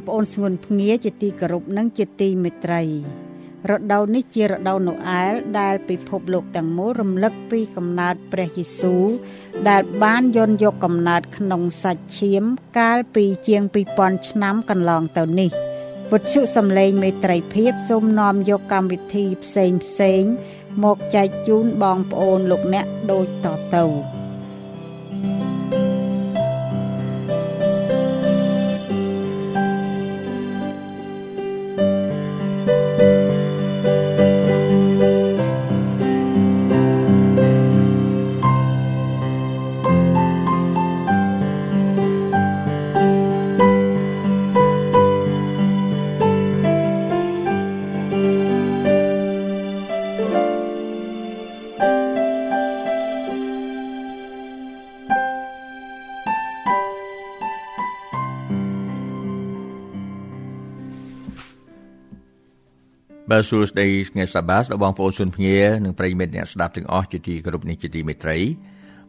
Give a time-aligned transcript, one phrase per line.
[0.00, 2.82] បងប្អូនស្ងួនភ្ងាជាទីគោរពនិងជាទីមេត្រី
[3.70, 9.04] រដូវនេះជារដូវណូអែលដែលពិភពលោកទាំងមូលរំលឹកពីកំណើតព្រះយេស៊ូវ
[9.68, 12.44] ដែលបានយន់យកកំណើតក្នុងសាច់ឈាម
[12.78, 13.62] កាលពីជាង
[13.96, 15.50] 2000ឆ្នាំកន្លងទៅនេះ
[16.10, 20.22] ពុទ្ធុសំឡេងមេត្រីភាពសូមនាំយកកម្មវិធីផ្សេងផ្សេង
[20.84, 23.46] មកចែកជូនបងប្អូនលោកអ្នកដូចត
[23.76, 23.86] ទៅ។
[63.48, 68.38] សួស្តីថ្ងៃសប្តាហ៍ដល់បងប្អូនសុនភ្ងានិងប្រិយមិត្តអ្នកស្ដាប់ទាំងអស់ជាទីគោរពនិងជាទីមេត្រី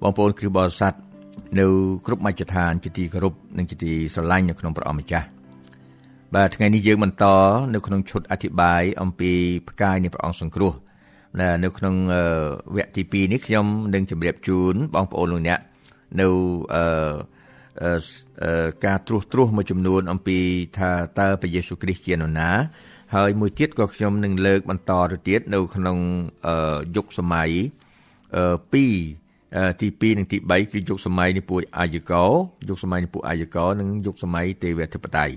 [0.02, 0.94] បងប្អូនគ្រិស្តបរិស័ទ
[1.59, 1.66] នៅ
[2.06, 5.28] គ្រប់មជ្ឈដ្ឋានជាទីគោរពនិងជាទីស្រឡាញ់នៅក្នុងព្រះអម្ចាស់
[6.36, 7.25] បាទថ្ងៃនេះយើងបន្ត
[7.74, 9.31] នៅក្នុងឈុតអធិប្បាយអំពី
[9.69, 10.74] ផ្កាយនៃព្រះអង្គសង្គ្រោះ
[11.63, 11.96] នៅក្នុង
[12.75, 15.59] វគ្គទី2នេះខ្ញុំនឹងជម្រាបជូនបងប្អូនលោកអ្នក
[16.19, 16.28] នៅ
[16.75, 20.38] អឺការត្រួសត្រាសមួយចំនួនអំពី
[20.78, 22.52] ថាតើព្រះយេស៊ូវគ្រីស្ទជានរណា
[23.16, 25.98] ហើយមួយទៀតក៏ខ្ញុំនឹងលើកបន្តទៅទៀតនៅក្នុង
[26.96, 27.50] យុគសម័យ
[28.32, 28.88] 2ទី
[30.02, 32.26] 2និងទី3គឺយុគសម័យនៃពួកអាយកោ
[32.70, 35.34] យុគសម័យនៃពួកអាយកោនិងយុគសម័យទេវធិបតេយ្យ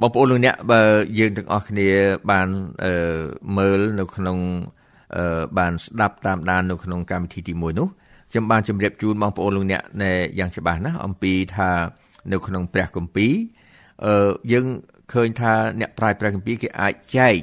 [0.00, 0.82] បងប្អូនលោកអ្នកបើ
[1.18, 1.88] យើងទាំងអស់គ្នា
[2.30, 2.48] បាន
[3.56, 4.38] មើលនៅក្នុង
[5.58, 7.88] បានស្ដាប់តាមដាននៅក្នុងកម្មវិធីទី1នោះ
[8.30, 9.82] ខ្ញុំបានជម្រាបជូនបងប្អូនលោកអ្នក
[10.38, 11.70] យ៉ាងច្បាស់ណាស់អំពីថា
[12.32, 13.32] នៅក្នុងព្រះគម្ពីរ
[14.06, 14.66] អឺយើង
[15.12, 17.38] ឃើញថាអ្នកប្រាជ្ញព្រះគម្ពីរគេអាចចែក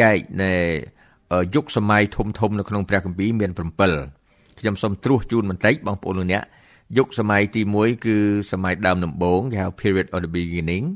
[0.00, 0.52] ចែកនៃ
[1.54, 6.44] យុគសម័យធំធំនៅក្នុងព្រះគម្ពីរមាន7ខ្ញុំសូមត្រួសជូនបន្តិចបងប្អូនលោកអ្នក
[6.98, 8.16] យុគសម័យទី1គឺ
[8.52, 10.86] សម័យដើមដំបូងគេហៅ period of the beginning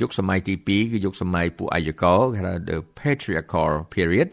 [0.00, 4.28] យុគសម័យទី2គឺយុគសម័យពួកអាយកោគេហៅ the patriarchal period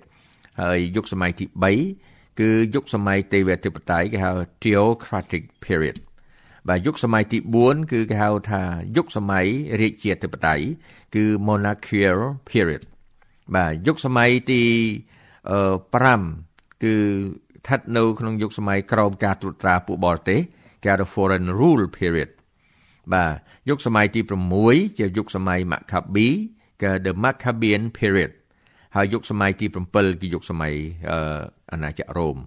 [0.62, 1.46] ហើយយុគសម័យទី
[1.94, 4.32] 3គឺយុគសម័យទេវធិបតេយ្យគេហៅ
[4.64, 5.98] theocratic period
[6.70, 8.62] បាទយុគសម័យទី4គឺគេហៅថា
[8.98, 9.46] យុគសម័យ
[9.82, 10.66] រាជាធិបតេយ្យ
[11.16, 12.20] គឺ monarchical
[12.50, 12.84] period
[13.56, 14.62] បាទយុគសម័យទី
[15.94, 20.40] 5គឺស្ថិតនៅក្នុងយុគសម័យក្រោមការត្រួតត្រាពួកបរទេស
[20.84, 22.30] គេហៅ foreign rule period
[23.14, 23.34] បាទ
[23.70, 24.22] យុគសម័យទី
[24.60, 26.30] 6ជាយុគសម័យ Maccabi
[26.82, 28.32] គឺ the Maccabean period
[28.96, 30.74] ហើយយុគសម័យទី7គឺយុគសម័យ
[31.72, 32.38] អាណាចក្ររ៉ូម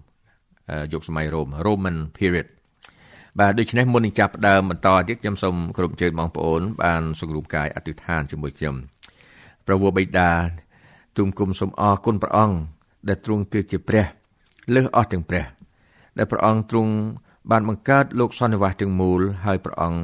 [0.93, 2.47] យុគសម័យរ៉ូម Roman period
[3.39, 8.75] បាទដូច្នេះមុននឹងចាប់ផ្ដើមបន្តទៀតខ្ញុំសូមគោរពអញ្ជើញបងប្អូន បានសង្រួមកាយអធិដ្ឋានជាមួយខ្ញុំ
[9.65, 10.29] ព្រះវរបិតា
[11.17, 12.57] ទូមគុំសូមអរគុណព្រះអង្គ
[13.07, 14.05] ដែលទ្រង់គឺជាព្រះ
[14.73, 15.45] លើសអស់ទាំងព្រះ
[16.17, 16.93] ដែលព្រះអង្គទ្រង់
[17.51, 19.99] បានបង្កើតលោកសន្និវាសទាំងមូលហើយព្រះអង្គ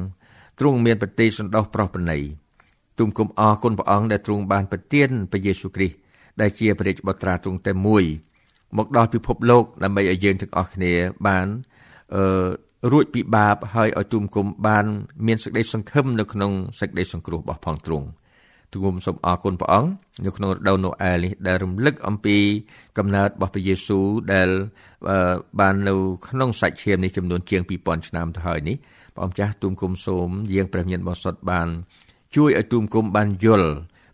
[0.60, 2.18] ទ្រង់មានប្រតិសន្តោសប្រោសប្រណី
[2.98, 5.96] ទុំគុំអរគុណព្រះអង្គដែលទ្រង់បានប្រទានព្រះយេស៊ូវគ្រីស្ទ
[6.40, 8.04] ដែលជាព្រះរាជបុត្រាទ្រង់តែមួយ
[8.78, 10.92] មកដល់ពិភពលោកដើម្បីឲ្យយើងទាំងអស់គ្នា
[11.26, 11.46] បាន
[12.14, 12.48] អឺ
[12.92, 14.84] រួចពីបាបហើយឲ្យទុំគុំបាន
[15.26, 18.06] មានសេចក្តីសង្ឃឹមនៅក្នុងសេចក្តីសង្គ្រោះរបស់ផងទ្រង់
[18.72, 19.90] ទូងសូមអរគុណព្រះអង្គ
[20.24, 22.36] នៅក្នុងរដូវណូអែលនេះដែលរំលឹកអំពី
[22.98, 24.48] កំណើតរបស់ព្រះយេស៊ូវដែល
[25.60, 25.94] បាននៅ
[26.28, 28.76] ក្នុងសាច់ឈាមនេះចំនួនជាង2000ឆ្នាំទៅហើយនេះ
[29.14, 31.68] ព្រះអង្គចាស់ទូមគុំសូមយាងព្រះញាណបរិសុទ្ធបាន
[32.36, 33.70] ជួយឲ្យទូមគុំបានយល់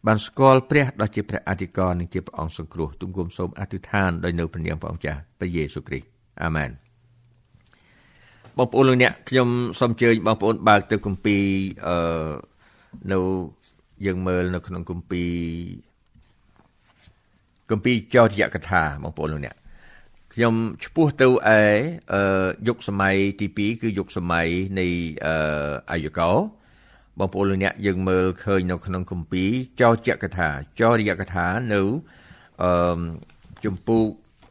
[0.06, 6.06] បានស្គាល់ព្រះដ៏ជាព្រះអធិការនិងជាព្រះអង្គសង្គ្រោះទូមគុំសូមអធិដ្ឋានដោយនៅព្រះនាមព្រះអង្គចាស់ព្រះយេស៊ូវគ្រីស្ទ
[6.44, 6.70] អាមែន
[8.58, 9.48] បងប្អូនលោកអ្នកខ្ញុំ
[9.80, 11.44] សូមអញ្ជើញបងប្អូនបើកទៅគម្ពីរ
[11.86, 11.96] អឺ
[13.12, 13.18] នៅ
[14.06, 15.32] យើងមើលនៅក្នុងគម្ពីរ
[17.70, 19.56] គម្ពីរចោទយកថាបងប្អូនលោកអ្នក
[20.34, 20.54] ខ្ញុំ
[20.84, 21.30] ឈ្មោះទៅឯ
[22.12, 22.22] អឺ
[22.68, 24.48] យុគសម័យទី2គឺយុគសម័យ
[24.78, 24.86] នៃ
[25.26, 25.34] អឺ
[25.90, 26.30] អាយកោ
[27.18, 29.50] បងប្អូនលោកអ្នកយើងមើលឃើញនៅក្នុងគម្ពីរ
[29.80, 30.48] ចោទយកថា
[30.80, 31.82] ចោទយកថានៅ
[32.62, 33.00] អឺ
[33.64, 34.06] ជំពូក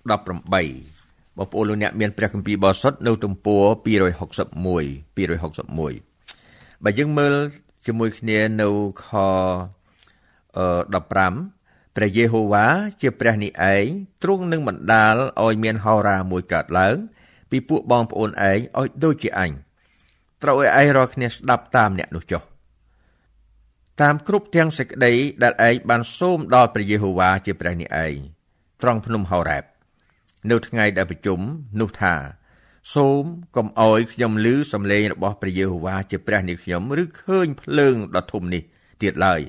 [0.09, 0.98] 18
[1.39, 3.65] បងប្អូនលោកអ្នកមានព្រះគម្ពីរបរិសុទ្ធនៅទំព័រ
[4.35, 7.33] 261 261បើយើងមើល
[7.85, 8.69] ជាមួយគ្នានៅ
[9.03, 9.07] ខ
[11.09, 12.65] 15ព្រះយេហូវ៉ា
[13.01, 13.85] ជាព្រះនេះឯង
[14.23, 16.95] ទ្រង់នឹងបណ្ដាលឲ្យមានហោរាមួយកើតឡើង
[17.51, 19.51] ពីពួកបងប្អូនឯងឲ្យដូចជាអញ
[20.43, 22.41] ត្រូវឲ្យឯងរាល់គ្នាស្ដាប់តាមអ្នកនោះចុះ
[24.01, 25.13] តាមគ្រប់ទាំងសេចក្តី
[25.43, 28.15] ដែលឯងបានសូមដល់ព្រះយេហូវ៉ាជាព្រះនេះឯង
[28.81, 29.63] ត្រង់ភ្នំហោរ៉ែប
[30.49, 31.39] នៅថ្ងៃដែលប្រជុំ
[31.79, 32.15] នោះថា
[32.93, 33.23] សូម
[33.55, 38.63] កុំអោយខ្ញុំឮសំឡេងរបស់ព្រះយេហូវ៉ាជាព្រះនៃខ្ញុំឬឃើញភ្លើងដ៏ធំនេះ
[39.01, 39.41] ទៀតឡើយ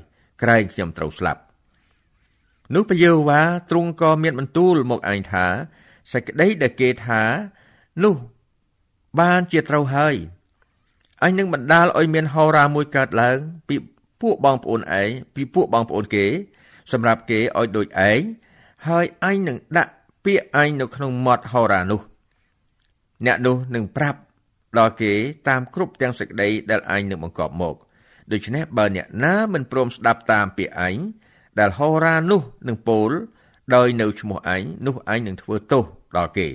[0.42, 1.40] ក្រែងខ្ញុំត្រូវស្លាប់
[2.74, 5.46] នោះព្រះយេហូវ៉ាទ្រង់ក៏មានបន្ទូលមកឯងថា
[6.12, 7.22] សេចក្តីដែលគេថា
[8.04, 8.16] នោះ
[9.20, 10.14] បានជាត្រូវហើយ
[11.22, 13.38] អញនឹងបណ្ដាលឲ្យមានហោរាមួយកើតឡើង
[13.68, 13.76] ពី
[14.20, 16.26] ពួកបងប្អូនឯងពីពួកបងប្អូនគេ
[16.92, 18.20] សម្រាប់គេឲ្យដូចឯង
[18.88, 19.92] ហើយអញនឹងដាក់
[20.24, 22.00] ពាក្យអញនៅក្នុងមាត់ហោរានោះ
[23.26, 24.20] អ្នកនោះនឹងប្រាប់
[24.78, 25.12] ដល់គេ
[25.48, 27.76] តាមគ្រប់ទាំងសេចក្តីដែលអញនឹងបង្កប់មក
[28.32, 30.96] ដូច្នេះបើអ្នកណាមិនព្រមស្ដាប់តាមពាក្យអញ
[31.58, 33.10] ដែលហោរានោះនឹងពោល
[33.74, 35.84] ដោយនៅឈ្មោះអញនោះអញនឹងធ្វើទោស
[36.16, 36.48] ដល់គេ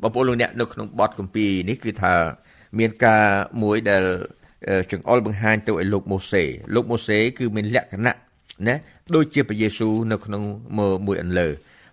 [0.00, 2.14] បងប្អូនលោកអ្នកនៅក្នុងបទគម្ពីរនេះគឺថា
[2.78, 3.24] មានការ
[3.62, 4.04] មួយដែល
[4.92, 6.42] ចង្អុលបង្ហាញទៅឲ្យលោកម៉ូសេ
[6.74, 8.14] លោកម៉ូសេគឺមានលក្ខណៈ
[8.66, 8.74] ណា
[9.14, 10.42] ដូចជាព្រះយេស៊ូវនៅក្នុង
[11.06, 11.48] មួយអន្លើ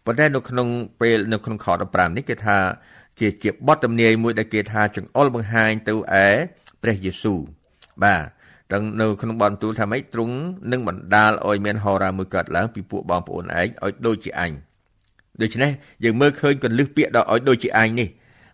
[0.10, 0.68] ប៉ុន្តែនៅក្នុង
[1.02, 2.58] ពេលនៅក្នុងខ15នេះគេថា
[3.20, 6.28] ជាជាបទទំនាយមួយដែលគេថាចង្អុលបង្ហាញទៅឯ
[6.82, 7.40] ព្រះយេស៊ូវ
[8.04, 8.22] បាទ
[8.72, 10.36] ទាំងនៅក្នុងបន្ទូលថាម៉េចទ្រង់
[10.72, 14.52] នឹងបណ្ដាលឲ្យមានហោរាមួយកើតឡើងពីពួកបងប្អូនឯងឲ្យដូចជាអញ
[15.42, 15.72] ដូច្នេះ
[16.04, 18.10] យើងមើលឃើញកលឹះពាក្យដល់ឲ្យដូចជាអញនេះ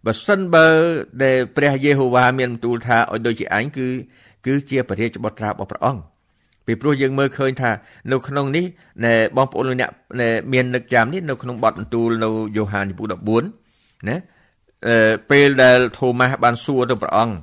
[0.05, 0.67] បើសិនបើ
[1.23, 3.87] ដែលព្រះយេហូវ៉ាមានបន្ទូលថាឲ្យដូចជាអញគឺ
[4.45, 6.14] គឺជាបរិយាបុត្រារបស់ព្រះអង្គ
[6.65, 7.71] ពីព្រោះយើងមើលឃើញថា
[8.11, 8.65] នៅក្នុងនេះ
[9.05, 9.91] ណែបងប្អូនលោកអ្នក
[10.53, 13.07] មាននឹកចាំនេះនៅក្នុងបទបន្ទូលនៅយ៉ូហានចំពោះ
[13.53, 14.17] 14ណា
[15.31, 17.35] ពេលដែលថូម៉ាស់បានសួរទៅព្រះអង្គ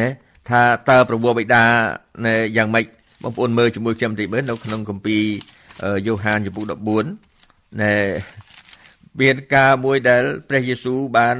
[0.00, 0.08] ណា
[0.50, 1.64] ថាតើប្រវោបិតា
[2.56, 2.84] យ៉ាងម៉េច
[3.22, 5.22] បងប្អូនមើលជាមួយខ្ញុំតិចមើលនៅក្នុងគម្ពីរ
[6.06, 6.64] យ៉ូហានចំពុក
[7.22, 7.94] 14ណែ
[9.20, 11.36] មានការមួយដែលព្រះយេស៊ូវបាន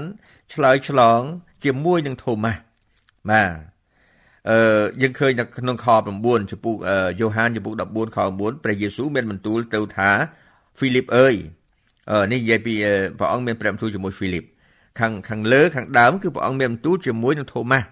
[0.55, 1.21] ឆ្លើយឆ្លង
[1.65, 2.61] ជាមួយនឹងថូម៉ាស់
[3.31, 3.76] បាទ
[4.51, 4.59] អឺ
[5.03, 6.77] យើងឃើញនៅក្នុងខ9ចំពុក
[7.21, 10.11] យ៉ូហានចំពុក14ខ9ព្រះយេស៊ូវមានបន្ទូលទៅថា
[10.79, 11.35] ហ្វីលីបអើយ
[12.33, 12.75] នេះនិយាយពី
[13.19, 14.45] ព្រះអង្គមានព្រះបន្ទូលជាមួយហ្វីលីប
[14.99, 17.87] ខាងខាងលើខាងដើមគឺព្រះអង្គមានបន្ទូលជាមួយនឹងថូម៉ាស់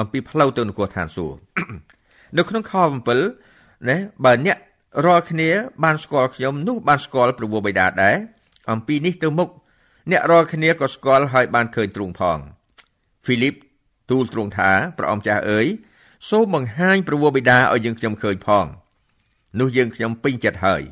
[0.00, 1.38] អំពីផ្លូវទៅនគរឋានសួគ៌
[2.36, 2.74] នៅក្នុងខ
[3.32, 4.58] 7ណាបើអ្នក
[5.06, 5.50] រាល់គ្នា
[5.84, 8.16] បានស្គាល់ខ្ញុំនោះបានស្គាល់ព្រះវរបិតាដែរ
[8.72, 9.48] អំពីនេះទៅមុខ
[10.10, 12.38] អ្នករាល់គ្នាក៏ស្គាល់ហើយបានឃើញទ្រង់ផង
[13.24, 13.54] ហ្វីលីប
[14.10, 15.66] ទូលទ្រង់ថាព្រះអង្គចាស់អើយ
[16.28, 18.66] សូមបង្ហាញព្រះវរបិតាឲ្យយើងខ្ញុំឃើញផង
[19.60, 20.82] នោះយើងខ្ញុំពេញចិត្តហើយ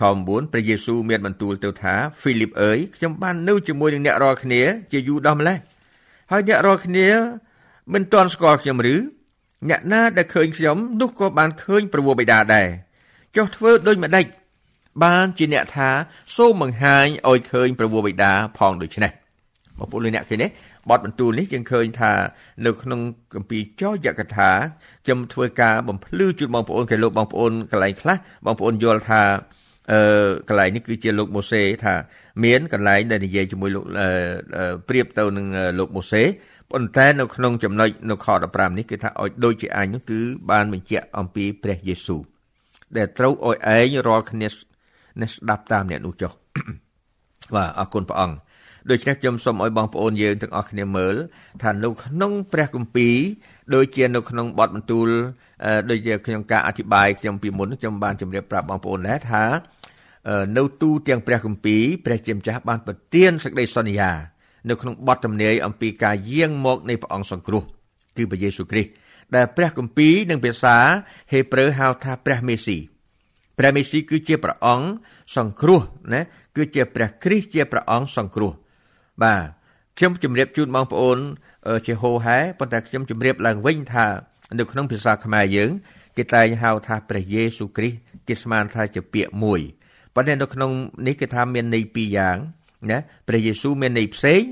[0.00, 4.62] ខ9ព្រះយេស៊ូវមានបន្ទូលទៅថាហ្វីលីបអើយខ្ញុំបាននៅជាមួយនឹងអ្នករាល់គ្នា
[4.92, 5.58] ជាយូរដល់ម្លេះ
[6.30, 7.08] ហើយអ្នករាល់គ្នា
[7.92, 8.96] មិនទាន់ស្គាល់ខ្ញុំឬ
[9.68, 12.68] អ្នកណាដែលឃើញខ្ញុំនោះក៏បានឃើញព្រះវរបិតាដែរ
[13.36, 14.26] ចុះធ្វើដូចម្ដេច
[15.04, 15.88] បានជាអ្នកថា
[16.36, 19.12] សូមបង្ហាញឲ្យឃើញព្រះវរបិតាផងដូច្នេះ
[19.78, 20.46] បងប្អូនលោកអ្នកឃើញទេ
[20.88, 22.12] បទបន្ទូលនេះយើងឃើញថា
[22.66, 23.00] នៅក្នុង
[23.34, 24.50] គម្ពីរចោយកថា
[25.04, 29.22] ខ្ញុំធ្វើការបំភ្លឺជូនបងប្អូនគេលោកបងប្អូនកន្លែងខ្លះបងប្អូនយល់ថា
[29.92, 30.00] អឺ
[30.48, 31.94] កន្លែងនេះគឺជាលោកម៉ូសេថា
[32.44, 33.84] មានកន្លែងដែលនិយាយជាមួយលោក
[34.88, 35.46] ប្រៀបទៅនឹង
[35.78, 36.22] លោកម៉ូសេ
[36.70, 40.20] ប៉ុន្តែនៅក្នុងចំណុចនៅខ15នេះគឺថាឲ្យដូចជាអញនោះគឺ
[40.50, 42.22] បានបញ្ជាក់អំពីព្រះយេស៊ូវ
[42.96, 44.48] ដែលត្រូវឲ្យឯងរាល់គ្នា
[45.20, 46.32] នេះស្ដាប់តាមអ្នកនោះចុះ
[47.54, 48.36] បាទអរគុណព្រះអង្គ
[48.88, 51.14] ដូច្នេះខ្ញុំសូមឲ្យបងប្អូនយើងទាំងអស់គ្នាមើល
[51.62, 53.16] ថានៅក្នុងព្រះគម្ពីរ
[53.74, 55.08] ដូចជានៅក្នុងបទបន្ទូល
[55.90, 59.44] ដូចជាខ្ញុំការអធិប្បាយខ្ញុំពីមុនខ្ញុំបានជម្រាបប្រាប់បងប្អូនដែរថា
[60.56, 64.10] នៅទូទាំងព្រះគម្ពីរព្រះជាម្ចាស់បានប្រទានសេចក្តីសន្យា
[64.68, 67.62] នៅក្នុងបទទំនាយអំពីការយាងមកនៃព្រះអង្គសង្គ្រោះ
[68.16, 68.90] គឺព្រះយេស៊ូវគ្រីស្ទ
[69.36, 70.76] ដែលព្រះគម្ពីរនិងភាសា
[71.32, 72.78] ហេប្រឺហៅថាព្រះមេស៊ី
[73.58, 74.86] ព្រះមេស៊ីគឺជាព្រះអង្គ
[75.36, 75.80] សង្គ្រោះ
[76.12, 76.20] ណា
[76.56, 78.52] គឺជាព្រះគ្រីស្ទជាព្រះអង្គសង្គ្រោះ
[79.22, 79.42] បាទ
[79.98, 81.18] ខ្ញុំជម្រាបជូនបងប្អូន
[81.86, 84.06] ជាហោហែប៉ុន្តែខ្ញុំជម្រាបឡើងវិញថា
[84.58, 85.70] នៅក្នុងភាសាខ្មែរយើង
[86.16, 87.96] គេតែងហៅថាព្រះយេស៊ូវគ្រីស្ទ
[88.28, 89.60] គេស្មានថាជាពាក្យមួយ
[90.14, 90.70] ប៉ុន្តែនៅក្នុង
[91.06, 92.36] នេះគេថាមានន័យពីរយ៉ាង
[92.90, 92.98] ណា
[93.28, 94.42] ព្រះយេស៊ូវមានន័យផ្សេង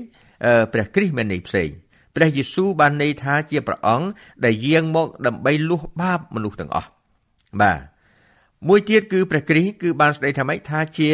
[0.73, 1.69] ព្រះគ្រីស្ទមានន័យផ្សេង
[2.15, 4.07] ព្រះយេស៊ូវបានន័យថាជាព្រះអង្គ
[4.45, 6.89] ដែលយាងមកដើម្បីលុះបាបមនុស្សទាំងអស់
[7.61, 7.79] បាទ
[8.67, 11.11] មួយទៀតគឺព្រះគ្រីស្ទគឺបានស្ដីថាម៉េចថាជា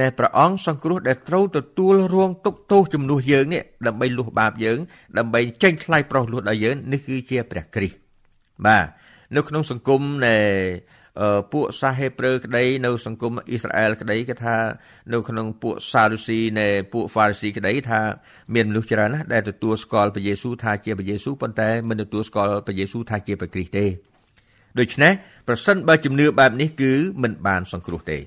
[0.00, 4.78] ដែលព្រះអង្គសង្គ្រោះដែលត្រូវទទួលរងទុក្ខទោសជំនួសយើងនេះដើម្បីលុះបាបយើង
[5.18, 7.98] ដើម្បីចេញថ្លៃប្រោសលួសដល់យើងនេះគឺជាព្រះគ្រីស្ទ
[8.66, 8.86] បាទ
[9.36, 10.36] នៅក្នុងសង្គមនៃ
[11.52, 14.56] ពួកសាសហេប្រឺក្តីនៅសង្គមអ៊ីស្រាអែលក្តីគេថា
[15.12, 18.00] នៅក្នុងពួកសារូស៊ីនៃពួកហ្វារីស៊ីក្តីថា
[18.54, 23.86] មានមនុស្សច្រើនណាស់ដែលទទួលស្គាល់ព្រះយេស៊ូវថាជាព្រះយេស៊ូវប៉ុន្តែមិនទទួលស្គាល់ព្រះយេស៊ូវថាជាព្រះគ្រីស្ទទេ
[24.78, 25.12] ដូច្នេះ
[25.48, 28.18] ប្រសិនបើជំនឿបែបនេះគឺមិនបានសង្គ្រោះទេ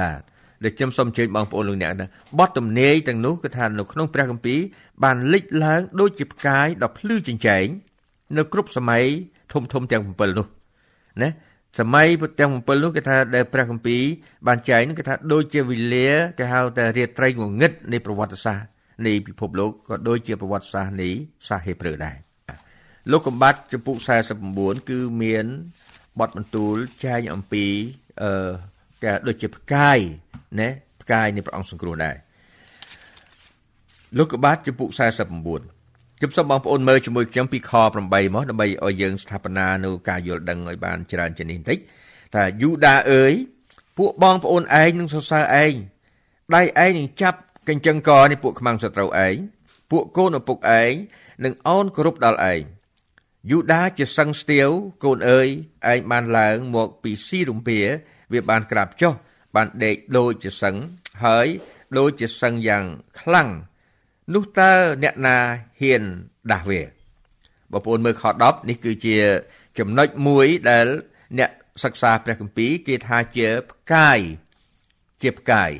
[0.00, 0.22] បាទ
[0.64, 2.06] ដែលខ្ញុំសូមអញ្ជើញបងប្អូនលោកអ្នកថា
[2.38, 4.58] បទទំនាយទាំងនោះគឺថានៅក្នុងព្រះគម្ពីរ
[5.04, 7.66] បានលេចឡើងដូចជាផ្កាយដ៏ភ្លឺចិញ្ចែង
[8.36, 9.04] នៅគ្រប់សម័យ
[9.52, 10.46] ធំធំទាំង7នោះ
[11.22, 11.30] ណា
[11.80, 12.08] សម័យ
[12.40, 14.02] ទាំង7នោះគេថាដែលព្រះគម្ពីរ
[14.46, 18.66] បានចែងនោះគេថាដូចជាវិលាគេហៅថារាត្រីងងឹតនៃប្រវត្តិសាស្ត្រ
[19.06, 21.08] នៃពិភពលោកក៏ដូចជាប្រវត្តិសាស្ត្រនៃ
[21.48, 22.16] សាសហេប្រឺដែរ
[23.10, 23.96] លោកកំបាត់ចំពុក
[24.42, 25.46] 49គឺមាន
[26.20, 27.64] បទបន្ទូលចែងអំពី
[28.22, 28.52] អឺ
[29.02, 29.98] គេដូចជាផ្កាយ
[30.60, 30.68] ណា
[31.02, 32.16] ផ្កាយនៃព្រះអង្គសង្គ្រោះដែរ
[34.18, 41.78] លោកកបាតចំពុក49ខ្ញុំសូមបងប្អូនមើលជាមួយខ្ញុំពីខ8មកដើម្បីឲ្យយើងស្ថាបនានៅការយល់ដឹងឲ្យបានច្រើនជាងនេះបន្តិច
[42.34, 43.32] ថាយូដាអើយ
[43.98, 45.74] ពួកបងប្អូនឯងនឹងសរសើរឯង
[46.54, 49.36] ដៃឯងនឹងចាប់កញ្ចឹងកនេះពួកខ្មាំងសត្រូវឯង
[49.90, 50.92] ពួកកូនឪពុកឯង
[51.44, 52.62] នឹងអោនគោរពដល់ឯង
[53.50, 54.68] យូដាជាសឹងស្ទាវ
[55.04, 55.48] កូនអើយ
[55.92, 57.80] ឯងបានឡើងមកពីស៊ីរំភា
[58.32, 59.12] វាបានក្រាបចុះ
[59.54, 60.76] បានដេកដូចជាសឹង
[61.24, 61.46] ហើយ
[61.98, 62.84] ដូចជាសឹងយ៉ាង
[63.20, 63.48] ខ្លាំង
[64.34, 64.72] នោះតើ
[65.02, 65.36] អ្នកណា
[65.80, 66.02] ហ៊ាន
[66.50, 66.80] ដាស់វា
[67.72, 69.16] បងប្អូនមើលខ10នេះគឺជា
[69.78, 70.86] ចំណុចមួយដែល
[71.38, 71.50] អ្នក
[71.84, 74.18] សិក្សាព្រះគម្ពីរគេថាជាផ្កាយ
[75.22, 75.70] ជាផ្កាយ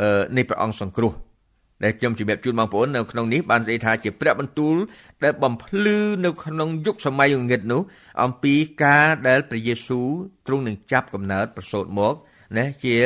[0.00, 1.12] អឺនៃព្រះអង្គសង្គ្រោះ
[1.82, 4.74] ដែលខ្ញុំជម្រាបជូនបងប្អូននៅក្នុងនេះបាននិយាយថាជាព្រះបន្ទូល
[5.24, 7.82] ដែលបំភ្លឺនៅក្នុងយុគសម័យងងឹតនោះ
[8.22, 10.08] អំពីការដែលព្រះយេស៊ូវ
[10.46, 12.14] ទ្រង់នឹងចាប់កំណើតប្រសូតមក
[12.56, 12.96] ណាជា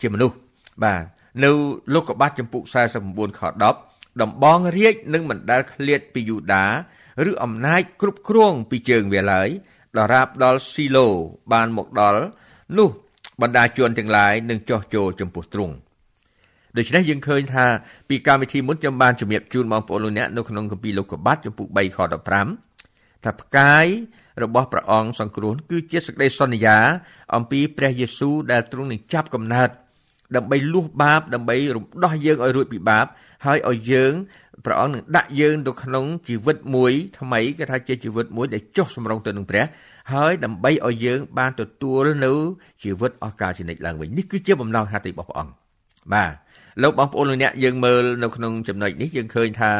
[0.00, 0.36] ជាមនុស្ស
[0.84, 1.02] បាទ
[1.44, 1.50] នៅ
[1.94, 2.62] លោកកបាត់ចំពុក
[3.02, 3.40] 49ខ
[3.80, 6.66] 10ដំបងរាជនឹងមិនដែលឃ្លាតពីយូដា
[7.30, 9.48] ឬអំណាចគ្រប់គ្រងពីជើងវាឡើយ
[9.98, 11.06] ដរាបដល់ស៊ីឡូ
[11.52, 12.22] បានមកដល់
[12.78, 12.88] នោះ
[13.42, 15.74] បណ្ដាជនទាំងឡាយនឹងចោះចូលចំពោះទ្រង់
[16.76, 17.66] ដូច្នេះយើងឃើញថា
[18.08, 21.98] ពីកម្មវិធីមុនខ្ញុំបានជំរាបជូនបងប្អូនលោកអ្នកនៅក្នុងគម្ពីរលោកកបាត់ចំពុក3ខ
[22.62, 23.86] 15ថាផ្កាយ
[24.42, 26.78] របស់ព្រះអង្គសង្គ្រោះគឺជាសេចក្តីសន្យា
[27.34, 29.70] អំពីព្រះយេស៊ូវដែលទ្រង់នឹងចាប់កំណើត
[30.36, 33.06] ដើម្បីលុះបាបដើម្បីរំដោះយើងឲ្យរួចពីបាប
[33.46, 34.12] ហើយឲ្យយើង
[34.64, 39.64] ព្រះអង្គនឹងដាក់យើងទៅក្នុងជីវិតមួយថ្មីគេថាជាជីវិតមួយដែលចុះសម្រុងទៅនឹងព្រះ
[40.12, 42.32] ហើយដើម្បីឲ្យយើង បានទទួលនៅ
[42.82, 45.54] ជីវិតអស់កលជានិច្ចឡើងវិញនេះគឺជាបំណងហត្ថីរបស់ព្រះអង្គ
[46.12, 46.34] បាទ
[46.82, 49.72] លោកបងប្អូនលោកអ្នកយើងមើលនៅក្នុងចំណុចនេះយើងឃើញថា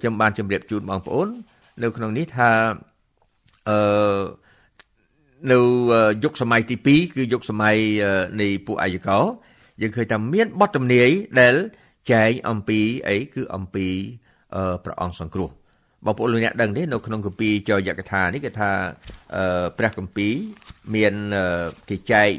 [0.00, 1.28] ខ្ញុំបានជម្រាបជូនបងប្អូន
[1.82, 2.50] នៅក្នុងនេះថា
[3.68, 4.20] អឺ
[5.52, 5.58] នៅ
[6.24, 7.76] យុគសម័យទី2គឺយុគសម័យ
[8.40, 9.18] នៃពួកអាយកោ
[9.82, 11.54] យើងឃើញថាមានបទទំនាយដែល
[12.12, 13.86] ចែងអំពីអីគឺអំពី
[14.84, 15.50] ព្រះអង្គសង្គ្រោះ
[16.06, 18.70] បងប្អូនលោកអ្នកដឹងទេនៅក្នុងគម្ពីរចយកថានេះគេថា
[19.78, 20.34] ព្រះគម្ពីរ
[20.94, 21.14] មាន
[21.88, 22.30] គេចែក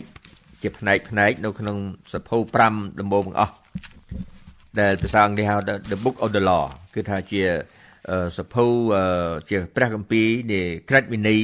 [0.61, 1.77] ជាផ្នែកផ្នែកនៅក្នុង
[2.13, 2.37] សភៅ
[2.69, 3.53] 5ដំបូងបង្អស់
[4.79, 5.55] ដែលភាសាអង់គ្លេសហៅ
[5.91, 7.41] The Book of the Law គឺថាជា
[8.37, 8.65] សភៅ
[9.49, 11.41] ជាព្រះគម្ពីរនៃក្រឹតវិន័យ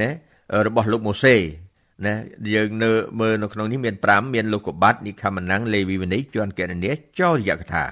[0.00, 0.10] ណា
[0.66, 1.36] របស់លោកម៉ូសេ
[2.06, 2.14] ណា
[2.54, 7.84] យើងនៅមើលនៅក្នុងនេះមាន5មានលោកកបាត់និខមណាំងលេវីវនីជាន់កណនីចោរយកថា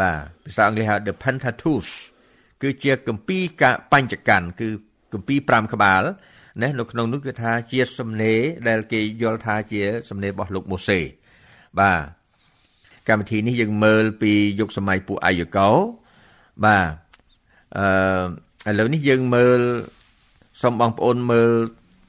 [0.00, 1.90] បាទភាសាអង់គ្លេសហៅ The Pentateuch
[2.62, 4.68] គឺជាគម្ពីរកបញ្ចកម្មគឺ
[5.12, 6.02] គម្ពីរ5ក្បាល
[6.62, 11.00] ណានៅក្នុងនោះគឺថាជាសំណេរដែលគេយល់ថាជាសំណេររបស់លោកម៉ូសេ
[11.80, 11.98] បាទ
[13.08, 15.70] កម្មវិធីនេះយើងមើលពីយុគសម័យពួកអាយកោ
[16.64, 16.86] បាទ
[17.76, 19.60] អឺឥឡូវនេះយើងមើល
[20.62, 21.50] សូមបងប្អូនមើល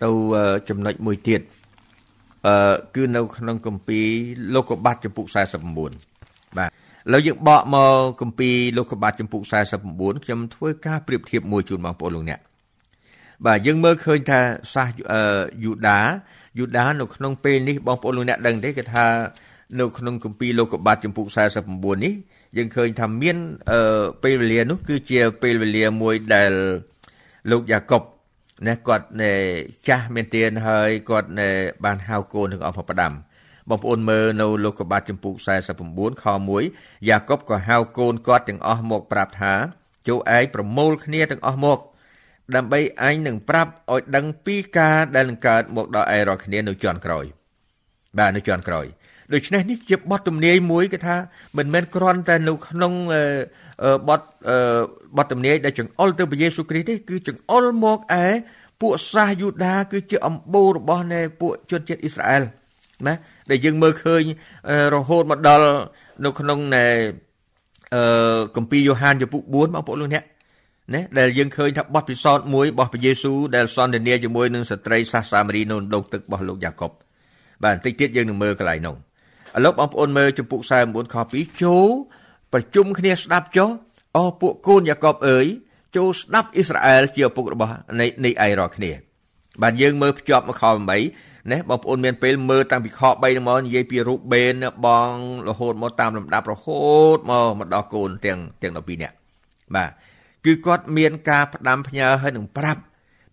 [0.04, 0.10] ទៅ
[0.70, 1.42] ចំណុចមួយទៀត
[2.48, 4.06] អឺគឺនៅក្នុងគម្ពីរ
[4.54, 9.42] លោកុបាតចំពុក49បាទឥឥឡូវយើងបកមកគម្ពីរលោកកបាតចំពុក
[9.84, 12.40] 49ខ្ញុំធ្វើការប្រៀបធៀបមួយជូនបងប្អូនលោកអ្នក
[13.46, 14.40] បាទយើងមើលឃើញថា
[14.74, 14.90] សាស
[15.64, 16.00] យូដា
[16.60, 19.06] យូដានៅក្នុងពេលនេះបងប្អូនលោកអ្នកដឹងទេគឺថា
[19.80, 21.26] នៅក្នុងគម្ពីរលោកកបាតចំពុក
[21.66, 22.14] 49នេះ
[22.58, 23.38] យើងឃើញថាមាន
[24.24, 26.52] ពេលវេលានោះគឺជាពេលវេលាមួយដែល
[27.52, 28.02] លោកយ៉ាកុប
[28.68, 29.06] ណាគាត់
[29.88, 31.30] ចាស់មែនទែនហើយគាត់
[31.86, 33.14] បានហៅកូនទាំងអស់មកផ្ដាំ
[33.70, 35.34] បងប្អូនមើលនៅលោកកបាតចំពុក
[35.80, 36.26] 49ខ
[36.66, 39.54] 1យ៉ាកុបក៏ហៅកូនគាត់ទាំងអស់មកប្រាប់ថា
[40.08, 41.80] ចូលឯងប្រមូលគ្នាទាំងអស់មក
[42.56, 47.26] ដើម្បីអញនឹងប្រាប់ឲ្យដឹងពីការដែលនឹងកើតមកដល់ឯងរាល់គ្នានៅជាន់ក្រោយ
[48.18, 48.86] បាទនៅជាន់ក្រោយ
[49.34, 51.16] ដូច្នេះនេះជាបទទំនាយមួយគឺថា
[51.58, 52.94] មិនមែនគ្រាន់តែនៅក្នុង
[54.08, 54.22] បទ
[55.18, 58.26] បទទំនាយដែលចង្អុលទៅព្រះយេស៊ូវគ្រីស្ទទេគឺចង្អុលមកឯ
[58.82, 62.44] ពួកសាសយូដាគឺជាអំបូររបស់នៃពួកជនជាតិអ៊ីស្រាអែល
[63.08, 63.14] ណា
[63.50, 64.24] ដែលយើងមើលឃើញ
[64.96, 65.68] រហូតមកដល់
[66.26, 66.86] នៅក្នុងនៃ
[67.96, 70.24] អឺគម្ពីរយ៉ូហានចំពុក4បងប្អូនលោកអ្នក
[70.96, 76.92] ណាដែលយើងឃើញថាបទពិសោធន៍មួយរបស់ព្រះយេស៊ូវដែលសន្ទនាជាមួយនឹងស្ត្រីសាសសាមារីនៅដងទឹករបស់លោកយ៉ាកុប
[77.64, 78.96] បាទបន្តិចទៀតយើងនឹងមើលកន្លែងនោះ
[79.58, 81.90] ឥឡូវបងប្អូនមើលចំពុក49ខ2ចូល
[82.54, 83.70] ប្រជុំគ្នាស្ដាប់ចុះ
[84.16, 85.46] អស់ពួកកូនយ៉ាកុបអើយ
[85.96, 88.92] ចូលស្ដាប់អ៊ីស្រាអែលជាឪពុករបស់នៃនៃឯរាល់គ្នា
[89.62, 90.64] បាទយើងមើលភ្ជាប់មកខ
[91.08, 94.54] 8ណាបងប្អូនមានពេលមើលតាំងពីខ3ដល់មកនិយាយពីរូបបេន
[94.86, 95.14] បង
[95.50, 96.82] រហូតមកតាមលំដាប់រហូ
[97.16, 99.16] តមកមកដល់កូនទាំងទាំង12នាក់
[99.76, 99.92] បាទ
[100.46, 102.82] គឺគាត់មានការផ្ដាំផ្ញើឲ្យនឹងប្រាប់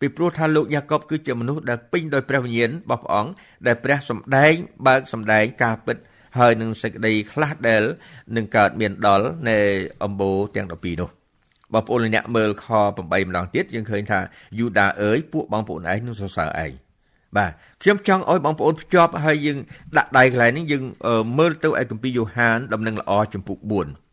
[0.01, 3.31] ពីព្រោះថាលោកយ៉ាកុបគឺជាមនុស្សដែលពេញដោយព្រះវិញ្ញាណរបស់ព្រះអង្គ
[3.67, 4.53] ដែលព្រះសម្ដែង
[4.87, 5.97] បើកសម្ដែងការពិត
[6.39, 7.83] ហើយនឹងសេចក្តីខ្លះដែល
[8.37, 9.59] នឹងកើតមានដល់នៃ
[10.05, 11.11] អំបូរទាំង12នោះ
[11.73, 14.21] បងប្អូនអ្នកមើលខ8ម្ដងទៀតយើងឃើញថា
[14.59, 16.73] យូដាអើយពួកបងប្អូនឯងនឹងសរសើរឯង
[17.37, 19.59] បាទខ្ញុំចង់ឲ្យបងប្អូនភ្ជាប់ហើយយើង
[19.97, 20.85] ដាក់ដៃកន្លែងនេះយើង
[21.39, 23.59] មើលទៅឯគម្ពីរយ៉ូហានដំណឹងល្អចំពុក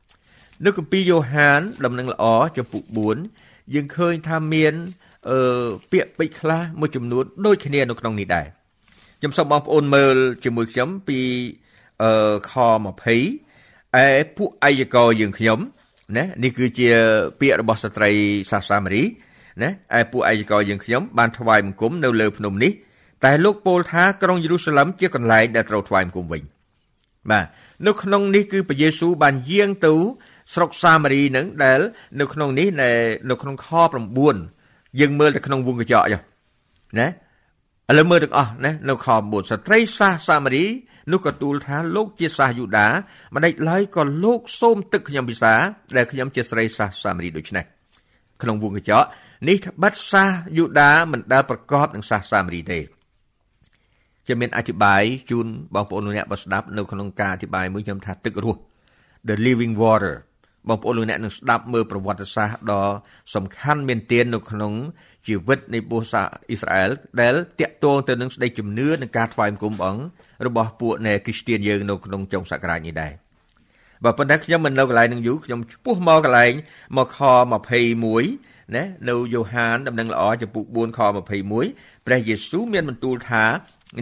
[0.05, 2.25] 4នៅគម្ពីរយ៉ូហានដំណឹងល្អ
[2.57, 2.83] ចំពុក
[3.29, 4.73] 4យើងឃើញថាមាន
[5.29, 8.45] អឺពាក្យពេចន៍ខ្លះមួយចំនួនដូចគ្នានៅក្នុងនេះដែរ
[9.19, 11.19] ខ្ញុំសូមបងប្អូនមើលជាមួយខ្ញុំពី
[12.01, 12.13] អឺ
[12.51, 12.53] ខ
[13.25, 15.59] 20ឯពួកអាយកយើងខ្ញុំ
[16.17, 16.89] ណានេះគឺជា
[17.39, 18.11] ពាក្យរបស់ស្ត្រី
[18.51, 19.03] សាសាមារី
[19.61, 22.71] ណាឯពួកអាយកយើងខ្ញុំបានថ្វាយបង្គំនៅលើភ្នំនេះ
[23.25, 26.41] តែលោកពោលថាក្រុងយេរូសាឡឹមជាកន្លែងដែលត្រូវថ្វាយបង្គំវិញ
[27.31, 27.45] បាទ
[27.87, 29.93] នៅក្នុងនេះគឺព្រះយេស៊ូវបានយាងទៅ
[30.53, 31.79] ស្រុកសាមារីនឹងដែល
[32.19, 32.67] នៅក្នុងនេះ
[33.29, 33.67] នៅក្នុងខ
[34.35, 36.21] 9យើងមើលទៅក្នុងវងកញ្ចក់ចុះ
[36.99, 37.07] ណា
[37.89, 40.65] ឥឡូវមើលទាំងអស់ណានៅខ9ស្ត្រីសាសសាមារី
[41.11, 42.87] នោះក៏ទូលថាលោកជាសាសយូដា
[43.35, 45.53] ម្ដេចឡើយក៏លោកសូមទឹកខ្ញុំពិសា
[45.95, 47.65] ដែលខ្ញុំជាស្រីសាសសាមារីដូច្នេះ
[48.41, 49.07] ក្នុងវងកញ្ចក់
[49.47, 52.79] នេះត្បិតសាសយូដាមិនដែលប្រកបនឹងសាសសាមារីទេ
[54.25, 55.45] ខ្ញុំមានអធិប្បាយជូន
[55.75, 58.59] បងប្អូនលោកអ្នកបើស្ដាប់នៅក្នុងការអធិប្បាយមួយខ្ញុំថាទឹករស់
[59.27, 60.15] the living water
[60.69, 62.85] បងប្អូនលោកអ្នកនឹងស្ដាប់មើលប្រវត្តិសាស្ត្រដ៏
[63.35, 64.73] សំខាន់មែនទែននៅក្នុង
[65.27, 66.89] ជីវិតនៃពលសាអ៊ីស្រាអែល
[67.21, 69.95] ដែលតាក់ទងទៅនឹងស្ដេចជំនឿនិងការថ្វាយបង្គំបង
[70.45, 73.13] របស់ពួកនៃគ្រីស្ទានយើងនៅក្នុងចុងសករាជនេះដែរ
[74.03, 76.53] បើប៉ុន្តែខ្ញុំមិននៅកន្លែងនឹងយូរខ្ញុំឈ្មោះមកកន្លែង
[76.97, 77.19] មកខ
[77.99, 80.99] 21ណានៅយ៉ូហានដំណឹងល្អចំពុក4ខ
[81.53, 83.45] 21ព្រះយេស៊ូវមានបន្ទូលថា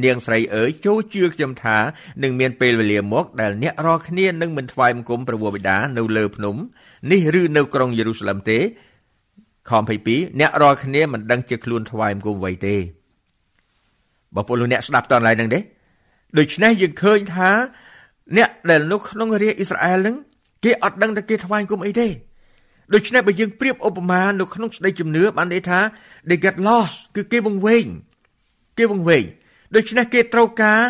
[0.06, 1.78] នាងស្រីអើយចូលជឿខ្ញុំថា
[2.24, 6.56] នឹងមានពេលវេលាមកដែលអ្នករាល់គ្នានឹងមិនថ្វាយបង្គំព្រះវរបិតានៅលើភ្នំ
[7.12, 8.60] នេះឬនៅក្រុងយេរូសាឡឹមទេ
[9.70, 9.72] ខ
[10.06, 12.76] 22អ្នករាល់គ្នាមិនដឹងជាខ្លួនថ្វាយបង្គំអ្វីទេ
[14.36, 15.60] បងប្អូនលោកអ្នកស្ដាប់តនឡើយនឹងទេ
[16.38, 17.50] ដូច្នេះយើងឃើញថា
[18.38, 20.16] អ្នកដែលនៅក្នុងរាជអ៊ីស្រាអែលនឹង
[20.64, 22.08] គេអត់ដឹងថាគេថ្វាយបង្គំអីទេ
[22.94, 25.80] ដូច្នេះបើយើងប្រៀបឧបមានៅក្នុងស្ដីជំនឿបានន័យថា
[26.30, 27.86] they get lost គឺគេវង្វេង
[28.78, 29.24] គេវង្វេង
[29.76, 30.82] ដូច្នេះគេត្រូវការ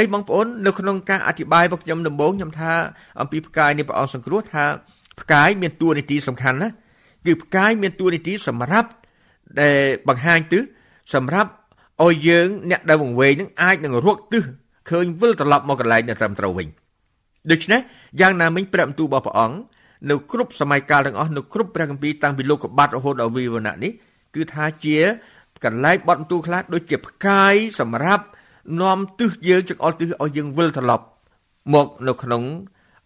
[0.00, 2.72] អីបងប្អូននៅក្នុងការអធិប្បាយរបស់ខ្ញុំដំបូងខ្ញុំថា
[3.20, 4.64] អំពីផ្កាយនៃព្រះអង្គសង្គ្រោះថា
[5.20, 6.68] ផ្កាយមានតួនាទីសំខាន់ណា
[7.26, 8.88] គឺផ្កាយមានតួនាទីសម្រាប់
[9.60, 9.76] ដែល
[10.08, 10.62] បង្ហាញទិស
[11.14, 11.50] សម្រាប់
[12.04, 14.44] ឲ្យយើងអ្នកដែលវង្វេងនឹងអាចនឹងរកទិស
[14.90, 16.68] ឃើញវិលត្រឡប់មកកន្លែងដែលត្រឹមត្រូវវិញ
[17.50, 17.80] ដូច្នេះ
[18.20, 19.56] យ៉ាងណាមិញព្រះបន្ទូលរបស់ព្រះអង្គ
[20.10, 23.92] នៅគ្រប់សម័យកាលទាំងអស់នៅគ្រប់ព្រះគម្ពីរតាំងពីលោកកបាត់រហូតដល់វិវរណៈនេះ
[24.34, 24.96] គឺថាជា
[25.64, 28.24] កន្លែងបត់បន្ទូលខ្លះដូចជាផ្កាយសម្រាប់
[28.80, 31.04] នាំទិសយើងចង្អុលទិសឲ្យយើងវិលត្រឡប់
[31.74, 32.42] មកនៅក្នុង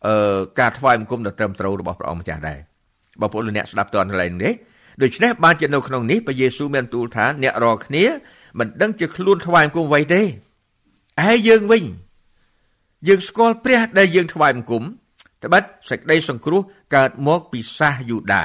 [0.06, 2.58] អឺការថ្វាយបង្គំដ៏ត្រឹមត្រូវរបស់ព្រះអង្គម្ចាស់ដែរ
[3.20, 4.52] បងប្អូនលោកអ្នកស្ដាប់តនកន្លែងនេះ
[5.02, 8.04] ដូច្នេះបានជានៅក្នុងនេះព្រះយេស៊ូវមានទូលថាអ្នករាល់គ្នា
[8.58, 10.22] មិនដឹងជាខ្លួនថ្វាយបង្គំអ្វីទេ
[11.24, 11.84] ឯយើងវិញ
[13.08, 14.82] យើងស្គាល់ព្រះដែលយើងថ្វាយបង្គំ
[15.44, 16.60] ត្បិតសេចក្តីសង្គ្រោះ
[16.96, 18.44] កើតមកពីសាសយូដា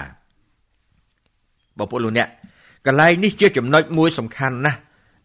[1.78, 2.30] បងប្អូនលោកអ្នក
[2.86, 4.80] កន្លែងនេះជាចំណុចមួយសំខាន់ណាស់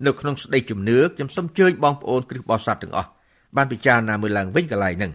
[0.07, 3.11] នៅក្នុងស្ដីជំនឿខ្ញុំសូមជើញបងប្អូនគ្រឹះបរិស័ទទាំងអស់
[3.57, 5.13] បានពិចារណាមើលឡើងវិញកន្លែងហ្នឹង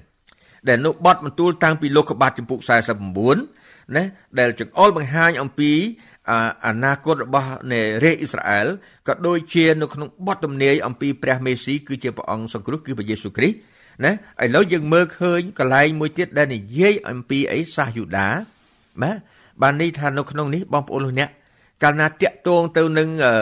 [0.67, 2.60] ដែលនៅបទបន្ទូលតាំងពីលោកកបាត់ចំពុក
[3.28, 4.04] 49ណា
[4.39, 5.72] ដែលចង្អុលបង្ហាញអំពី
[6.67, 8.67] អនាគតរបស់នៃរាជអ៊ីស្រាអែល
[9.07, 13.57] ក៏ដូចជានៅក្នុងបទទំនាយអំពីព្រះមេស៊ីគឺជាព្រះអង្គសង្គ្រោះគឺព្រះយេស៊ូវគ្រីស្ទ
[14.05, 14.12] ណា
[14.43, 18.29] ឥឡូវយើងមើលឃើញកន្លែងមួយទៀតដែលនិយាយអំពីអីសាសយូដា
[19.03, 19.12] ណា
[19.62, 21.29] បាននេះថានៅក្នុងនេះបងប្អូនលោកអ្នក
[21.84, 23.36] កាលណាតាក់ទងទៅនឹងអឺ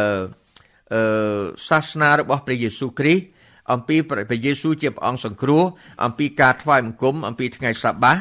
[0.93, 3.23] អឺសាសនារបស់ព្រះយេស៊ូវគ្រីស្ទ
[3.71, 5.63] អំពីព្រះយេស៊ូវជាព្រះអង្គសង្គ្រោះ
[6.05, 8.13] អំពីការថ្វាយបង្គំអំពីថ្ងៃសាបា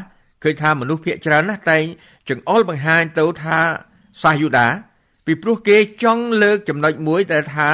[0.43, 1.85] ឃើញថាមនុស្សភាគច្រើនណាស់តែង
[2.29, 3.61] ចង្អុលបង្ហាញទៅថា
[4.23, 4.67] សាសយូដា
[5.27, 7.69] ពីព្រោះគេចង់លើកចំណុចមួយដែលថា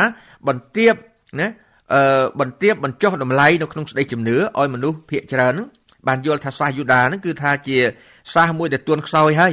[0.48, 0.94] បន្ទាប
[1.40, 1.48] ណា
[1.92, 5.68] អឺបន្ទាបបញ្ចុះតម្លៃនៅក្នុងស្ដីជំនឿឲ្យមនុស្សភាគច្រើនហ្នឹង
[6.08, 7.76] បានយល់ថាសាសយូដាហ្នឹងគឺថាជា
[8.34, 9.52] សាសមួយដែលទួនខ្សោយហើយ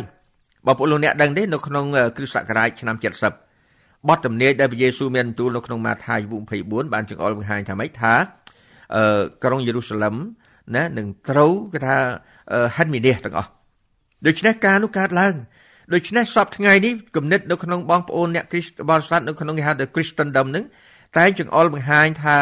[0.66, 1.86] បងប្អូនលោកអ្នកដឹងទេនៅក្នុង
[2.18, 2.96] គ្រិស្តសករាជឆ្នាំ
[3.52, 6.20] 70បទទំនាយដែលព្រះយេស៊ូវមានបន្ទូលនៅក្នុងម៉ាថាយ
[6.56, 8.14] 24បានចង្អុលបង្ហាញថាម៉េចថា
[8.96, 10.16] អឺក្រុងយេរូសាឡឹម
[10.76, 11.96] ណានឹងត្រូវគេថា
[12.76, 13.50] ហិនមីនេះទាំងអស់
[14.26, 15.34] ដូច្នេះការនោះកើតឡើង
[15.94, 20.66] ដូច្នេះសពថ្ងៃនេះគំនិតនៅក្នុងបងប្អូនអ្នកគ្រីស្ទបរិស័ទនៅក្នុងគេហៅថា Christendom ហ្នឹង
[21.18, 22.38] តែចង្អុលបង្ហាញថា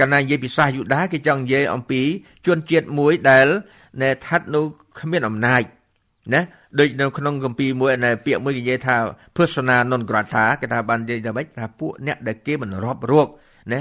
[0.00, 2.02] កណ្ណានិយាយពីសាសយូដាគេចង់និយាយអំពី
[2.46, 3.46] ជនជាតិមួយដែល
[4.02, 4.62] ណែឋិតនៅ
[4.98, 5.62] គ្មានអំណាច
[6.34, 6.40] ណា
[6.78, 8.96] ដូចនៅក្នុងគម្ពីរមួយណែពាក្យមួយគេនិយាយថា
[9.36, 13.28] persona non grata គេថាបាននិយាយថាម៉េចថាពួកអ្នកដែលគេមិនរាប់រក
[13.72, 13.80] ណា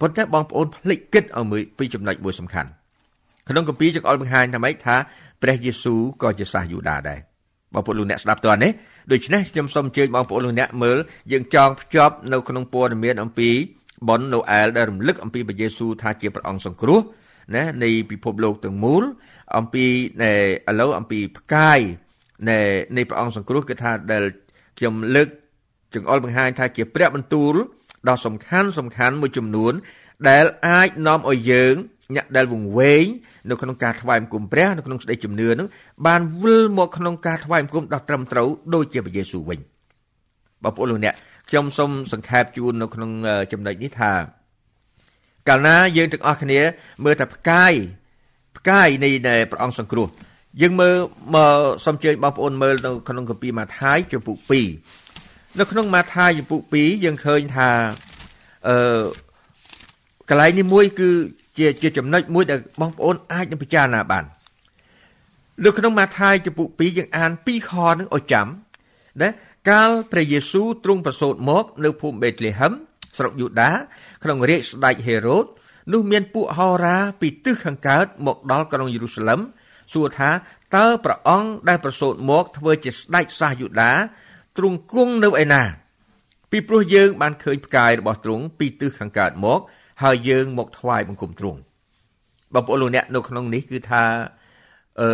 [0.00, 2.70] ប៉ុន្តែបងប្អូនភ្លេចគិតឲ្យមួយពីចំណុចមួយសំខាន់
[3.48, 4.96] ក្នុងគម្ពីរចង្អុលបង្ហាញថាម៉េចថា
[5.42, 7.29] ព្រះយេស៊ូវក៏ជាសាសយូដាដែរ
[7.74, 8.70] បងប្អូនលោកអ្នកស្ដាប់តើនេះ
[9.12, 10.98] ដូច្នេះខ្ញុំសូមអញ្ជើញបងប្អូនលោកអ្នកមើល
[11.32, 13.50] យើងចងភ្ជាប់នៅក្នុងព័ត៌មានអំពី
[14.08, 17.00] ប៉ុនណូអែលដែលរំលឹកអំពីព្រះយេស៊ូវថាជាព្រះអង្គសង្គ្រោះ
[17.56, 19.02] ណានៃពិភពលោកទាំងមូល
[19.56, 19.84] អំពី
[20.22, 20.32] នៃ
[20.70, 21.80] ឥឡូវអំពីផ្កាយ
[22.48, 22.58] នៃ
[22.96, 24.22] នៃព្រះអង្គសង្គ្រោះគឺថាដែល
[24.78, 25.28] ខ្ញុំលើក
[25.94, 27.54] ចង្អុលបង្ហាញថាជាព្រះបន្ទូល
[28.08, 29.72] ដ៏សំខាន់សំខាន់មួយចំនួន
[30.28, 31.74] ដែលអាចនាំឲ្យយើង
[32.14, 33.04] អ្នកដែលវង្វេង
[33.48, 35.68] នៅក្នុងការថ្វាយបង្គំព្រះនៅក្នុងស្ដីជំនឿនឹង
[36.06, 39.58] បានវិលមកក្នុងការថ្វាយបង្គំដ៏ត្រឹមត្រូវដូចជាព្រះយេស៊ូវវិញ
[40.62, 41.14] បងប្អូនលោកអ្នក
[41.48, 43.10] ខ្ញុំសូមសង្ខេបជូននៅក្នុង
[43.52, 44.12] ចំណុចនេះថា
[45.48, 46.60] កាលណាយើងទាំងអស់គ្នា
[47.04, 47.72] មើលតែផ្កាយ
[48.56, 49.10] ផ្កាយនៃ
[49.50, 50.08] ព្រះអង្គសង្គ្រោះ
[50.62, 50.96] យើងមើល
[51.34, 54.36] មកសូមជើញបងប្អូនមើលនៅក្នុងកាពីម៉ាថាយចំពុក
[54.98, 57.70] 2នៅក្នុងម៉ាថាយចំពុក2យើងឃើញថា
[58.68, 59.02] អឺ
[60.28, 61.10] កន្លែងនេះមួយ គឺ
[61.60, 64.24] ជាជាចំណុចមួយដែលបងប្អូនអាចនឹងពិចារណាបាន
[65.64, 68.46] នៅក្នុងម៉ាថាយចំពុក2យើងអាន2ខនឹងឲ្យចាំ
[69.20, 69.28] ណា
[69.70, 72.72] កាលព្រះយេស៊ូវទ្រង់ប្រសូតមក នៅភូមិបេតលេហឹម
[73.18, 73.70] ស្រុកយូដា
[74.24, 75.46] ក្នុងរាជស្ដេចហេរ៉ូត
[75.92, 79.40] នោះមានពួកហោរាពីទិសខាងកើតមកដល់ក្រុងយេរូសាឡឹម
[79.92, 80.30] សួរថា
[80.76, 83.92] តើព្រះអង្គដែលប្រសូតមកធ្វើជាស្ដេចសាសយូដា
[84.58, 85.62] ទ្រង់គង់នៅឯណា
[86.50, 89.60] ពីព្រោះយើងបានឃើញផ្កាយរបស់ទ្រង់ពីទិសខាងកើតមក
[90.02, 91.58] ហើយយើងមកថ្វាយបង្គំទ្រង់
[92.54, 94.02] បងប្អូនលោកអ្នកនៅក្នុងនេះគឺថា
[95.00, 95.10] អឺ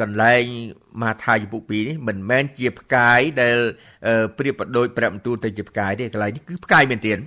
[0.00, 0.42] កន្លែង
[1.02, 3.56] មាថាយពុក2នេះមិនមែនជាផ្កាយដែល
[4.38, 7.18] ប្រៀបប្រដូចព្រះបន្ទូលទៅជាផ្កាយទេកន្លែងនេះគឺផ្កាយមែនទែន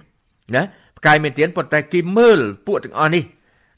[0.55, 0.63] ណា
[0.97, 3.23] ផ្កាយមែនទែនប៉ុន្តែគេមើលពួកទាំងអស់នេះ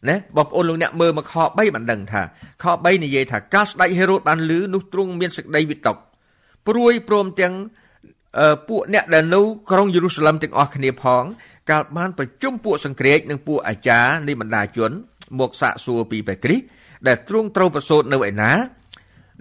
[0.10, 2.22] ណាបងប្អូនលោកអ្នកមើលមកខ3បានដឹងថា
[2.64, 5.98] ខ3និយាយថាកាលស្ដេចហេរ៉ូតបានឮនោះទ្រង់មានសេចក្តីវិតក
[6.68, 7.54] ព្រួយព្រមទាំង
[8.70, 9.42] ពួកអ្នកដែលនៅ
[9.72, 11.24] ក្រុងយេរូសាឡឹមទាំងអស់គ្នាផង
[11.70, 14.92] កាលបានប្រជុំពួកសង្គ្រាចនិងពួកអាចារ្យនៃបណ្ដាជន
[15.40, 16.64] មកសាកសួរពីព្រះគ្រីស្ទ
[17.08, 18.52] ដែលទ្រង់ត្រូវប្រសូតនៅឯណា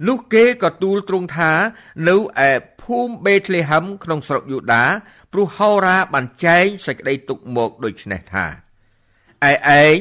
[0.08, 1.52] នោះគេក៏ទូលទ្រង់ថា
[2.08, 2.16] នៅ
[2.48, 2.50] ឯ
[2.82, 4.84] ភូមិបេតលេហឹមក្នុងស្រុកយូដា
[5.32, 8.46] ព្រោះហោរាបានចែងសេចក្តីទុកមកដូចនេះថា
[9.50, 9.96] ឯឯង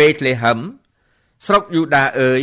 [0.00, 0.58] បេតលេហឹម
[1.46, 2.42] ស្រុកយូដាអើយ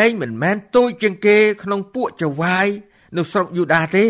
[0.00, 2.68] ឯងមិនមែនទូចជាងគេក្នុងពួកចវាយ
[3.16, 4.06] នៅស្រុកយូដាទេ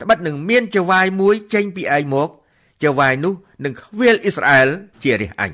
[0.00, 2.28] ត្បិតនឹងមានចវាយមួយចេញពីឯងមក
[2.84, 4.68] ចវាយនោះនឹងខ្វៀលអ៊ីស្រាអែល
[5.02, 5.50] ជារាជអញ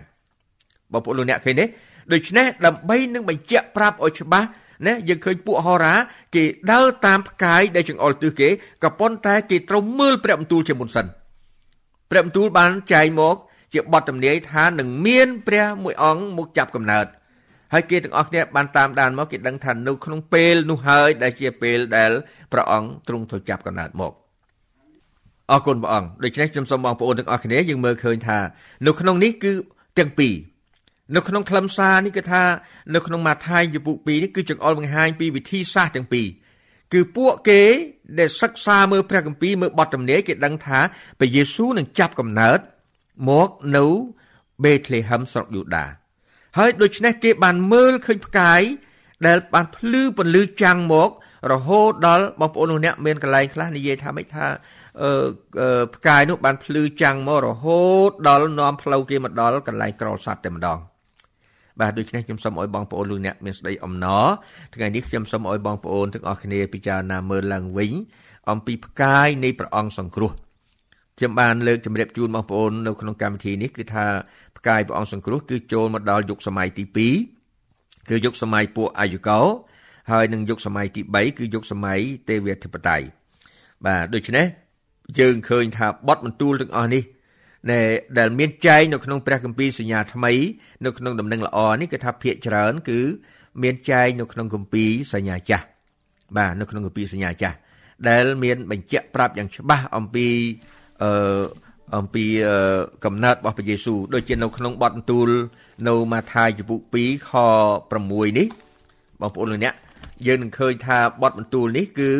[0.92, 1.64] បងប្អូនលោកអ្នកឃើញទេ
[2.12, 4.48] ដូច្នេះដើម្បីនឹងបញ្ជាក់ប្រាប់ឲ្យច្បាស់
[4.87, 5.94] ណាយើងឃើញពួកហោរា
[6.35, 8.48] គេដើរតាមផ្កាយដែលចង្អុលទិសគេ
[8.83, 11.07] ក៏ប៉ុន្តែគេត្រូវមើលព្រះបន្ទូលជាមុនសិន
[12.11, 13.37] ព្រះបន្ទូលបានចែងមក
[13.72, 17.07] ជាបទទំនាយថានឹងមានព្រះមួយអង្គមកចាប់កំណើត
[17.72, 22.11] ហើយគេទាំងអស់គ្នាបានតាមដានមកគេដឹងថានៅក្នុងពេលនោះហើយដែលជាពេលដែល
[22.52, 24.12] ព្រះអង្គទ្រង់ទៅចាប់កំណើតមក
[25.53, 28.38] អរគុណព្រះអង្គដូច្នេះខ្ញុំសូមបងប្អូនទាំងអស់គ្នាយើងមើលឃើញថា
[28.87, 29.53] នៅក្នុងនេះគឺ
[29.99, 30.35] ទាំងពីរ
[31.17, 32.43] នៅក្នុងខ្លឹមសារនេះគឺថា
[32.95, 36.27] នៅក្នុងម៉ាថាយជំពូក2នេះគឺចង្អុលបង្ហាញពីវិធីសាស្ត្រទាំងពីរ
[36.93, 37.62] គឺពួកគេ
[38.19, 40.79] ដែលសិក្សាមើលព្រះគម្ពីរមើលបទទំនាយគេដឹងថា
[41.19, 42.59] ព្រះយេស៊ូវនឹងចាប់កំណើត
[43.29, 43.87] មកនៅ
[44.65, 45.87] បេតលេហឹមស្រុកយូដា
[46.59, 48.62] ហើយដូច្នេះគេបានមើលឃើញផ្កាយ
[49.27, 51.11] ដែលបានភ្លឺពន្លឺចាំងមក
[51.50, 54.46] រហូតដល់បងប្អូនលោកអ្នកមានកន្លែងខ្លះនិយាយថាម៉េចថា
[55.02, 60.78] អឺផ្កាយនោះបានភ្លឺចាំងមករហូតដល់នាំផ្លូវគេមកដល់កន្លែងក្រលសัตว์តែម្ដង
[61.81, 64.26] បាទដូច្នេះខ្ញុំសូមឲ្យបងប្អូនលោកអ្នកមានស្ដីអំណរ
[64.74, 67.92] ថ្ងៃនេះខ្ញុំសូមឲ្យបងប្អូនទាំងអស់គ្នាពិចារណាមើលឡើងវិញ
[68.50, 70.31] អំពីផ្កាយនៃព្រះអង្គសង្គ្រោះ
[71.18, 74.07] ខ្ញុំបានលើកជម្រាបជូនបងប្អូននៅក្នុងកម្មវិធីនេះគឺថា
[74.59, 76.85] ផ្កាយព្រះអង្គសង្គ្រោះគឺចូលមកដល់យុគសម័យទី
[77.46, 79.40] 2គឺយុគសម័យពួកអាយុកោ
[80.11, 83.07] ហើយនឹងយុគសម័យទី3គឺយុគសម័យទេវធិបតេយ្យ
[83.87, 84.47] បាទដូច្នេះ
[85.19, 87.03] យើងឃើញថាបទបន្ទូលទាំងអស់នេះ
[88.19, 90.33] ដែលមានចែងនៅក្នុងព្រះគម្ពីរសញ្ញាថ្មី
[90.85, 93.01] នៅក្នុងដំណឹងល្អនេះគឺថាភាកច្រើន គឺ
[93.62, 95.65] មានចែងនៅក្នុងគម្ពីរសញ្ញាចាស់
[96.37, 97.57] បាទនៅក្នុងគម្ពីរសញ្ញាចាស់
[98.09, 100.27] ដែលមានបញ្ជាក់ប្រាប់យ៉ាងច្បាស់អំពី
[101.03, 101.43] អឺ
[101.97, 102.25] អំពី
[103.05, 105.29] កំណើតរបស់ព្រះយេស៊ូវដូចជានៅក្នុងបទបន្ទូល
[105.88, 107.31] នៅម៉ាថាយជំពូក2ខ
[107.83, 108.49] 6នេះ
[109.23, 109.75] បងប្អូនលោកអ្នក
[110.27, 112.13] យើងនឹងឃើញថាបទបន្ទូលនេះគឺ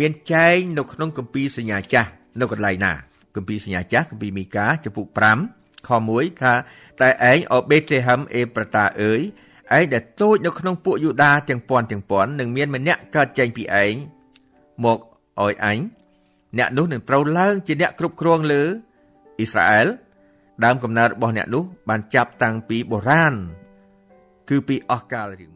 [0.00, 2.92] មានចែងនៅក្នុងគម្ពីរសញ្ញាចាស់នៅកន្លែងណា
[3.36, 5.06] គម្ពីរសញ្ញាចាស់គម្ពីរមីកាចំពុក
[5.48, 6.54] 5ខ1ថា
[7.00, 9.20] តែឯងអូបេតលេហឹមអេប្រតាអើយ
[9.76, 13.94] ឯងដែលតូចនៅក្នុងពួកយូដាទាំងពាន់ទាំងពាន់នឹងមានម្នាក់កើតចេញពីឯង
[14.84, 14.98] មក
[15.42, 15.78] ឲ្យអញ
[16.58, 18.62] អ្នកនោះនឹងត្រូវឡើងជាអ្នកគ្រប់គ្រងលើ
[19.38, 19.86] អ៊ីស្រាអែល
[20.64, 23.34] ដើមកំណើតរបស់អ្នកនោះបានចាប់តាំងពីបុរាណ
[24.48, 25.55] គឺពីអស់កាលរៀង